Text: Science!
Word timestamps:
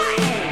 Science! 0.00 0.49